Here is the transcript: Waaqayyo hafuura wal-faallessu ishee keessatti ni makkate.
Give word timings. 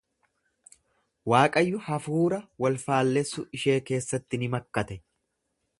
Waaqayyo 1.33 1.81
hafuura 1.89 2.41
wal-faallessu 2.65 3.47
ishee 3.59 3.79
keessatti 3.91 4.41
ni 4.45 4.53
makkate. 4.57 4.99